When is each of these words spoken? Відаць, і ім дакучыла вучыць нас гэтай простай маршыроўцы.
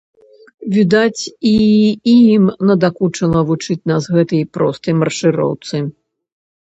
Відаць, 0.75 1.23
і 1.49 1.51
ім 2.13 2.43
дакучыла 2.83 3.39
вучыць 3.49 3.77
нас 3.91 4.03
гэтай 4.15 4.41
простай 4.57 4.93
маршыроўцы. 5.03 5.75